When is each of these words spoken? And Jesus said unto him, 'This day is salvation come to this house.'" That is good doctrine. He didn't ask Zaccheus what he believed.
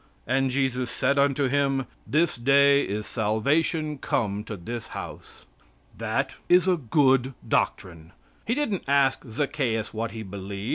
And 0.25 0.49
Jesus 0.49 0.89
said 0.89 1.19
unto 1.19 1.47
him, 1.47 1.85
'This 2.07 2.35
day 2.35 2.81
is 2.81 3.05
salvation 3.05 3.99
come 3.99 4.43
to 4.45 4.57
this 4.57 4.87
house.'" 4.97 5.45
That 5.95 6.33
is 6.49 6.67
good 6.89 7.35
doctrine. 7.47 8.11
He 8.47 8.55
didn't 8.55 8.85
ask 8.87 9.23
Zaccheus 9.27 9.93
what 9.93 10.09
he 10.09 10.23
believed. 10.23 10.69